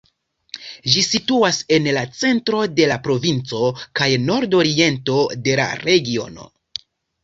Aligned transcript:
Ĝi 0.93 1.03
situas 1.07 1.59
en 1.77 1.91
la 1.99 2.07
centro 2.23 2.63
de 2.81 2.89
la 2.95 2.99
provinco 3.11 3.63
kaj 4.01 4.11
nordoriento 4.27 5.23
de 5.49 5.65
la 5.65 5.73
regiono. 5.89 6.55